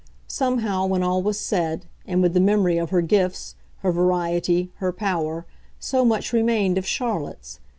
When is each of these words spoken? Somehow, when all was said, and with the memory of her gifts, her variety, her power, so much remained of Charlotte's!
Somehow, 0.27 0.87
when 0.87 1.03
all 1.03 1.21
was 1.21 1.39
said, 1.39 1.85
and 2.07 2.23
with 2.23 2.33
the 2.33 2.39
memory 2.39 2.79
of 2.79 2.89
her 2.89 3.01
gifts, 3.03 3.53
her 3.81 3.91
variety, 3.91 4.71
her 4.77 4.91
power, 4.91 5.45
so 5.79 6.03
much 6.03 6.33
remained 6.33 6.79
of 6.79 6.87
Charlotte's! 6.87 7.59